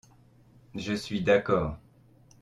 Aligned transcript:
Je 0.73 0.93
suis 0.93 1.21
d’accord. 1.21 1.77